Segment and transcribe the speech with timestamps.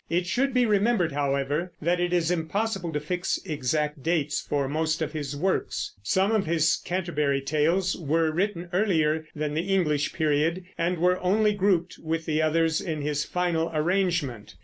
[0.09, 4.99] It should be remembered, however, that it is impossible to fix exact dates for most
[4.99, 5.93] of his works.
[6.01, 11.53] Some of his Canterbury Tales were written earlier than the English period, and were only
[11.53, 14.55] grouped with the others in his final arrangement.